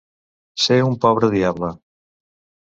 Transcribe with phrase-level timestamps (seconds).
[0.63, 1.71] Ser un pobre diable.